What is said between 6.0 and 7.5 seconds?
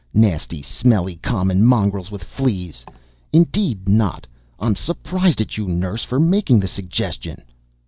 for making the suggestion."